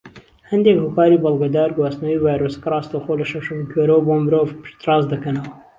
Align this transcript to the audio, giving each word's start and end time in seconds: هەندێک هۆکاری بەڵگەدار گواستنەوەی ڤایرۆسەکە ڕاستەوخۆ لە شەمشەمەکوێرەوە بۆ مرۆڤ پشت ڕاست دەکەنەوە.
هەندێک 0.51 0.77
هۆکاری 0.83 1.21
بەڵگەدار 1.23 1.69
گواستنەوەی 1.77 2.21
ڤایرۆسەکە 2.23 2.67
ڕاستەوخۆ 2.73 3.13
لە 3.19 3.25
شەمشەمەکوێرەوە 3.31 4.01
بۆ 4.05 4.13
مرۆڤ 4.23 4.47
پشت 4.61 4.77
ڕاست 4.87 5.07
دەکەنەوە. 5.13 5.51